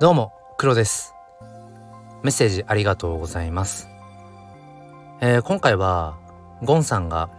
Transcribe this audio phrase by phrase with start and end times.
[0.00, 1.14] どうも黒です。
[2.24, 3.88] メッセージありがとうございます、
[5.20, 6.18] えー、今回は
[6.64, 7.30] ゴンさんが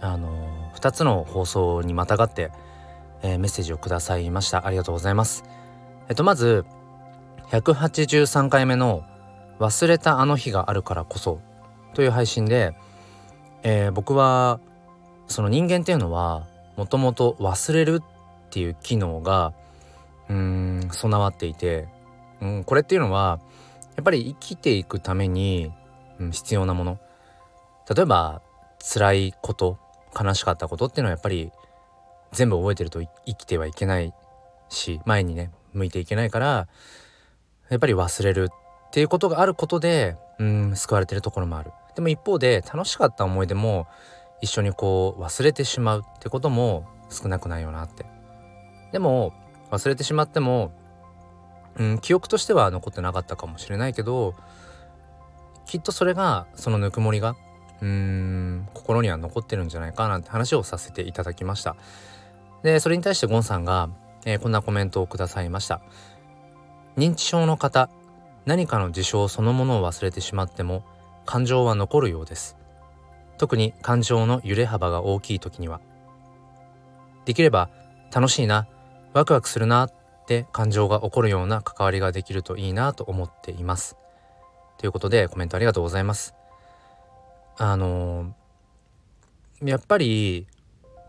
[0.00, 2.50] あのー、2つの放送にまたがって、
[3.22, 4.66] えー、メッセージをくださいました。
[4.66, 5.44] ありがとうございます。
[6.08, 6.66] えっとまず
[7.50, 9.04] 183回目の
[9.60, 11.38] 忘れたあの日があるからこそ
[11.94, 12.74] という配信で、
[13.62, 14.58] えー、僕は
[15.28, 19.52] その人間っていうのはもともと忘れるっていう機能が
[20.32, 21.86] うーん備わっていて、
[22.40, 23.40] うん、これっていうのは
[23.96, 25.70] やっぱり生きていくために、
[26.18, 26.98] うん、必要なもの。
[27.94, 28.40] 例えば
[28.78, 29.78] 辛いこと
[30.18, 31.52] 悲しかったことっていうのはやっぱり
[32.32, 34.14] 全部覚えてると生きてはいけない
[34.68, 36.68] し前にね向いていけないから
[37.68, 41.72] やっぱり忘れるっていうことがあることでうん救われてるところもある。
[41.94, 43.86] でも一方で楽しかった思い出も
[44.40, 48.06] 一緒にこう忘れてしまうってことも少なくないよなって。
[48.92, 49.32] でも
[49.72, 50.72] 忘れてしまっても、
[51.76, 54.34] うん、記憶としては残ってなかったかもしれないけど
[55.66, 57.34] きっとそれがそのぬくもりが
[57.80, 61.74] うん心には残ってるんじゃないかなんて話をさせていただきました。
[62.62, 63.88] でそれに対してゴンさんが、
[64.24, 65.80] えー、こんなコメントをくださいました。
[66.96, 67.88] 認知症の方
[68.44, 70.84] 何かの事象そのものを忘れてしまっても
[71.24, 72.56] 感情は残るようです。
[73.38, 75.80] 特に感情の揺れ幅が大きい時には。
[77.24, 77.70] できれば
[78.12, 78.68] 楽しいな。
[79.12, 79.92] ワクワクするなっ
[80.26, 83.96] て感情が起こるような関わりができるといいなと思っています。
[84.78, 86.34] ということでコメントありがとうございます。
[87.58, 88.34] あの
[89.62, 90.46] やっぱり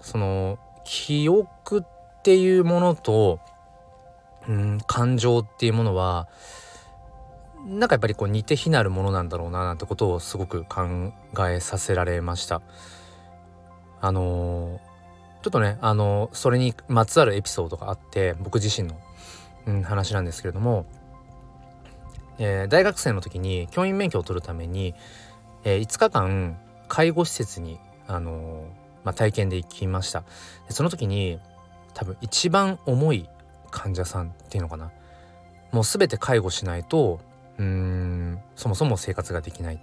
[0.01, 3.39] その記憶っていうものと、
[4.47, 6.27] うん、感情っていうものは
[7.65, 11.13] なんかやっぱりこう似て非なるものなんだろうななんてことをすごく考
[11.49, 12.61] えさせられました。
[14.01, 14.92] あのー
[15.43, 18.95] ちょっとねあのそれにまつわるエピソードがあって僕自身の、
[19.67, 20.85] うん、話なんですけれども、
[22.39, 24.95] えー、大学生の時に教員免許を取るために、
[25.65, 27.77] えー、5日間介護施設に、
[28.07, 28.63] あの
[29.03, 30.21] まあ、体験で行きました。
[30.21, 31.39] でその時に
[31.93, 33.27] 多分一番重い
[33.69, 34.91] 患者さんっていうのかな。
[35.73, 37.19] もう全て介護しないと
[37.57, 39.79] うんそもそも生活ができない。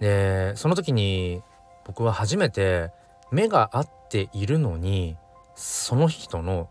[0.00, 1.42] でその時に
[1.86, 2.90] 僕は初めて
[3.30, 5.16] 目が合っているのに
[5.54, 6.68] その人の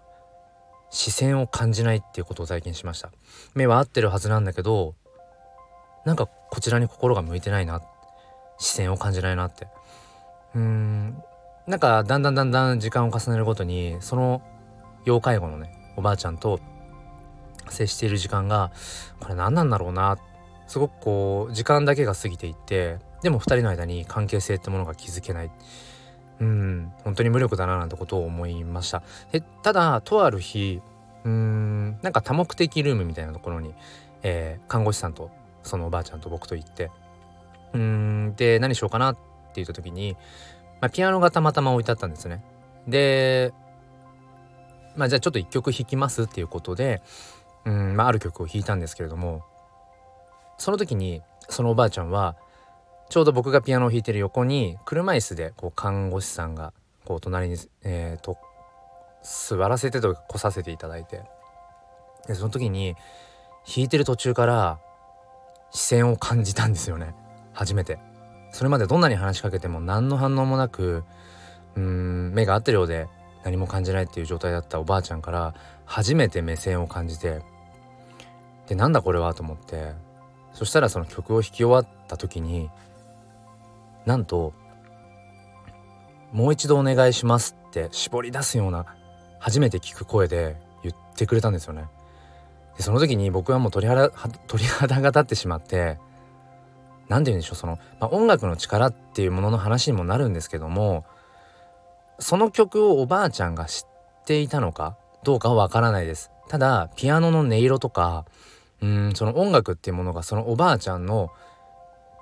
[0.89, 3.11] 視線を感じないっていうことを体験しました。
[3.53, 4.95] 目は合ってるはずなんだけど
[6.05, 7.81] なんかこちらに心が向いてないな。
[8.57, 9.67] 視線を感じないなって。
[10.55, 11.23] うーん。
[11.67, 14.41] なんかだんだんだんだん時間を重ねるごとにその
[15.05, 16.59] 要介護のねおばあちゃんと
[17.69, 18.71] 接している時間が
[19.19, 20.17] これ何なんだろうな。
[20.67, 25.51] すごくこう時間だけが過ぎていってでも2人の間に関係性ってものが築けない。
[26.39, 26.93] うん。
[27.03, 29.03] 本当に無力だななんてことを思いました。
[29.31, 30.81] でただとある日
[31.25, 33.73] うんなんか多目的ルームみたいなところに、
[34.23, 35.29] えー、看護師さんと
[35.63, 36.91] そのおばあちゃんと僕と行って
[37.73, 39.21] うんで何しようかなって
[39.55, 40.15] 言った時に、
[40.81, 42.43] まあ、ピアノがたまたま置いてあったんですね。
[42.87, 43.53] で
[44.95, 47.01] まあじゃあちょっと一曲弾きますっていうことで
[47.65, 49.43] うん、まあ、ある曲を弾いたんですけれども
[50.57, 52.35] その時にそのおばあちゃんは
[53.09, 56.73] ちょうど僕がピアノを弾いてる横に車椅子でこう看護師さんが
[57.05, 58.37] こう隣に、えーと、
[59.23, 61.23] 座らせてと来させていただいて。
[62.27, 62.95] でその時に
[63.65, 64.79] 弾いてる途中から
[65.71, 67.15] 視線を感じたんですよね。
[67.53, 67.97] 初めて。
[68.51, 71.03] それまでどんなに話しかけても何の反応もなく
[71.75, 73.07] うん目が合ってるようで
[73.43, 75.53] 何も感じないっていう状態だったおばあちゃんから
[75.85, 77.41] 初めて目線を感じて
[78.67, 79.93] でなんだこれはと思って。
[80.53, 82.69] そしたらその曲を弾き終わった時に
[84.09, 84.53] なんと
[86.33, 88.87] 「もう一度お願いします」って絞り出すような
[89.37, 91.85] 初めて聞く声で言ってくれたんですよね。
[92.75, 94.09] でその時に僕はもう鳥肌
[94.47, 95.99] 鳥肌が立ってしまって
[97.07, 101.05] 何て言うんでしょうその、まあ、音楽の力っていうものの話にもなるんですけども
[102.17, 106.31] その曲をおばあちゃんが知っていたのかどうかはわからないです。
[106.47, 108.25] ただピアノの音色とか
[108.81, 111.29] うんその音楽っていうものがそのおばあちゃんの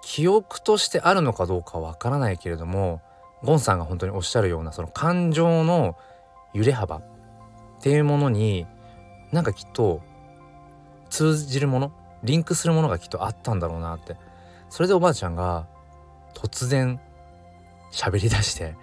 [0.09, 3.01] 記憶としてあるのかどうかわからないけれども
[3.43, 5.97] ゴンさんが本当におっしゃるようなその感情の
[6.53, 7.01] 揺れ幅っ
[7.81, 8.65] ていうものに
[9.33, 10.01] なんかきっと
[11.09, 11.91] 通じるもの
[12.23, 14.15] リンクするものがきっとあったんだろうなって。
[14.69, 15.67] それでおばあちゃんが
[16.33, 17.01] 突然
[17.91, 18.75] 喋り出して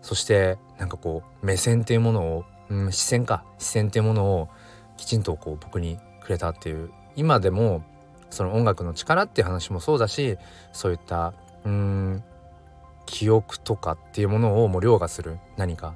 [0.00, 4.48] そしてなんかこう目線っていうものを、うん、視線か視線っていうものを
[4.96, 7.82] きちんとこう僕にくれたっていう今でも
[8.30, 10.38] その音楽の力っていう話もそうだし
[10.72, 11.32] そういった
[11.64, 12.24] うん
[13.06, 15.94] 記憶とかっていうものをもう凌駕する何か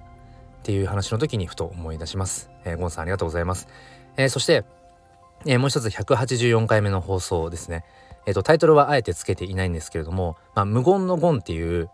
[0.61, 2.50] っていう話の時にふと思い出します。
[2.65, 3.69] えー、ゴンさんありがとうございます。
[4.17, 4.65] えー、そして
[5.47, 7.85] えー、もう一つ184回目の放送ですね。
[8.27, 11.91] えっ、とタイトルはあえてつけていないんですけれども、まあ、無言のゴンっていう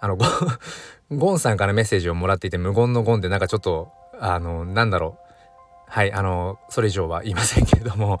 [0.00, 0.16] あの
[1.10, 5.32] ゴンさんからメッセージをもらっていて無言のゴンってなんかちょっとあのなんだろう
[5.88, 8.20] はいあのそれ以上は言いませんけれども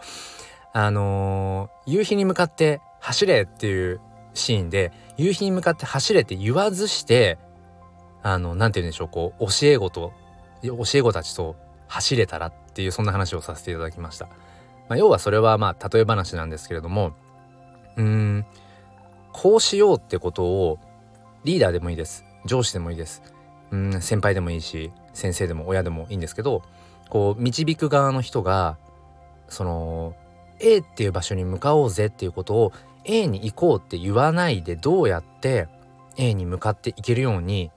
[0.78, 3.98] あの夕日に向かって走れっていう
[4.34, 7.38] シーンで夕日に向かって走れって言わずして
[8.22, 10.12] あの何て言うんでしょうこう教え子と
[10.62, 11.56] 教え子たちと
[11.88, 14.26] 走れたらっていうそんな話をさせていただきました。
[14.26, 17.14] まあ、要はそれはまあ例え話なんですけれども
[17.96, 18.44] うん
[19.32, 20.78] こうしようってことを
[21.44, 23.22] リーダーでもいいです上司でもいいです
[23.70, 26.62] うん先輩でもいいし先生でも親でもいいんですけど
[27.08, 28.76] こう導く側の人が
[29.48, 30.14] その
[30.60, 32.72] A っていう場所に向かおうぜっていうことを
[33.04, 35.68] A に行こうって言わないでどうやって
[36.16, 37.70] A に向かっていけるように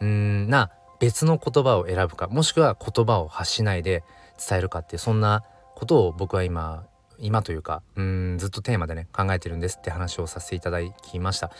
[0.00, 4.04] うんな別の言葉を選ぶかもしくは言葉を発しないで
[4.38, 5.44] 伝えるかっていうそんな
[5.74, 6.84] ことを僕は今
[7.18, 11.50] 今というかうんずっとテーマでね考えてるんですって話をさせていただきました。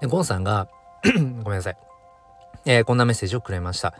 [0.00, 0.68] でゴンさんが
[1.04, 1.76] ごめんなさい、
[2.64, 3.94] えー、こんなメッセージをくれました。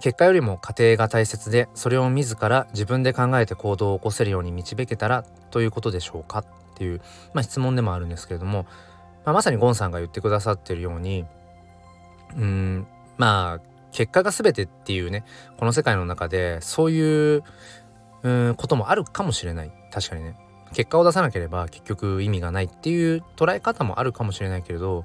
[0.00, 6.38] 結果よりも過程が大切でそれを自ら自分で考えて行動を起こせるように導けたらということでしょうか？
[6.40, 6.44] っ
[6.74, 7.00] ていう、
[7.34, 8.64] まあ、質問でもあるんですけれども、
[9.24, 11.26] まあ、まさにゴンさんが言ってくださってるように
[12.36, 12.86] うん
[13.18, 15.24] まあ結果が全てっていうね
[15.58, 17.42] この世界の中でそういう
[18.22, 19.72] うんこともあるかもしれない。
[19.92, 20.36] 確かにね。
[20.72, 25.04] 結果を出さなければ結局意味がないっていう捉え方もあるかもしれないけれど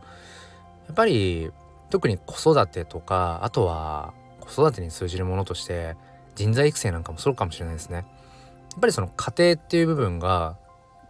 [0.86, 1.51] やっぱり
[1.89, 4.13] 特に子育てとかあとは
[4.47, 5.95] 子育てに通じるものとして
[6.36, 7.97] 人材育成なんかもそうかもしれないですね。
[7.97, 8.03] や
[8.77, 10.57] っぱりその家庭っていう部分が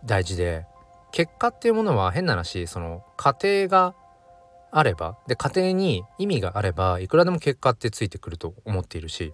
[0.05, 0.65] 大事で
[1.11, 3.95] 結果っていうものは変な話その家庭が
[4.71, 9.33] あればで家庭に意味があればいくらでも結果ってついてくると思っているし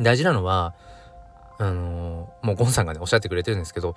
[0.00, 0.74] 大事なのは
[1.58, 3.94] あのー、もうゴンさんがねおっしゃってくれてるんですけど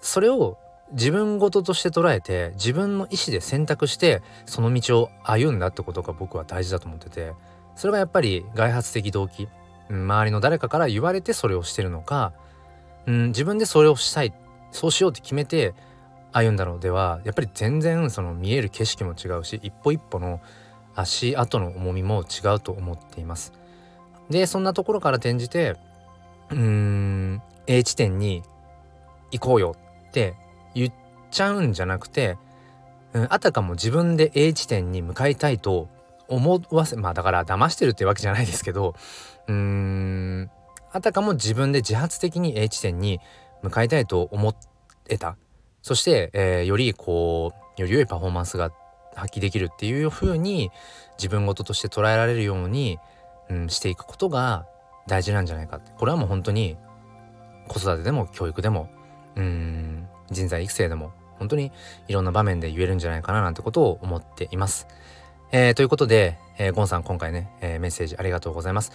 [0.00, 0.58] それを
[0.92, 7.32] 自分事として捉えて自分の意思で選択してその道を歩んだってことが僕は大事だと思ってて
[7.76, 9.48] それがやっぱり外発的動機、
[9.88, 12.32] うん、周りの誰かから言われてそれをしてるのか、
[13.06, 14.32] うん、自分でそれをしたい。
[14.70, 15.72] そうしようって決めて
[16.32, 20.40] 歩んだのではやっぱり全然その見える景色も違うし一歩一歩の
[20.96, 23.52] 足跡の重みも違うと思っています。
[24.30, 25.76] でそんなところから転じて
[26.50, 28.42] うーん A 地点に
[29.30, 29.76] 行こうよ
[30.08, 30.34] って
[30.74, 30.92] 言っ
[31.30, 32.36] ちゃうんじゃなくて、
[33.12, 35.88] うん、あたかも自分で A 地点に向かいたいと
[36.28, 38.94] 思わせまあだから騙してるってわけじゃないですけど
[39.48, 40.50] うーん
[40.92, 43.20] あたかも自分で自発的に A 地点に
[43.62, 44.54] 向かいたいと思
[45.08, 45.36] えた
[45.82, 48.70] そして、えー、よりこうより良いパフォーマンスが
[49.14, 50.70] 発揮できるっていう風に
[51.18, 52.98] 自分事として捉えられるように、
[53.48, 54.66] うん、していくことが
[55.06, 56.76] 大事なんじゃないかってこれはもう本当に
[57.68, 58.88] 子育てでも教育でも
[59.36, 61.72] うん人材育成でも本当に
[62.08, 64.86] いろんな場面で言えるんじゃないかななんてことを思っています。
[65.52, 68.92] えー、ということで、えー、ゴンさん今回ね、えー、メッセージありがとうございます。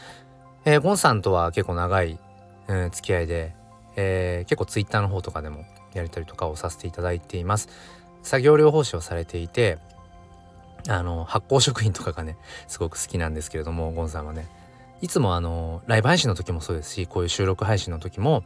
[0.65, 2.19] えゴンさんとは結構長い、
[2.67, 3.53] うん、付き合いで、
[3.95, 5.63] え結構ツイッターの方とかでも
[5.93, 7.69] やり取りとかをさせていただいています。
[8.23, 9.77] 作業療法士をされていて
[10.87, 12.37] あの発酵食品とかがね
[12.67, 14.47] すごく好きなんですけれどもゴンさんはね
[15.01, 18.43] いつもあのライブ配信の時もそうですしこういう収録配信の時も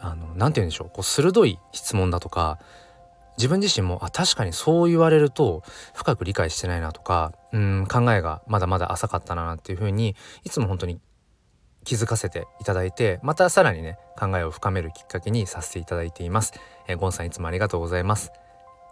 [0.00, 2.58] あの何て言うんでしょうこう鋭い質問だとか
[3.38, 5.62] 自分自身もあ確かにそう言われると
[5.94, 11.00] 深く理解してないなとかうん考えがまだまだ浅かったなっていうふうにいつも本当に
[11.84, 16.52] 気づかせていただいてまたさらにね考えを深めるきっかけにさせていただいています、
[16.86, 18.32] えー、ゴンさんいつもありがとうございます。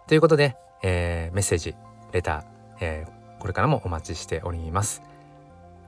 [0.07, 1.75] ということで、えー、メッセージ
[2.13, 2.43] レター、
[2.79, 5.03] えー、これからもお待ちしております。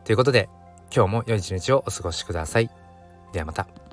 [0.04, 0.50] ということで
[0.94, 2.70] 今日も良い一日をお過ごしください。
[3.32, 3.89] ではまた。